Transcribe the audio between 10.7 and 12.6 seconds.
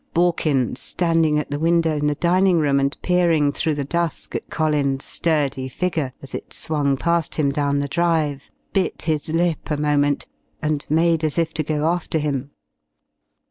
made as if to go after him.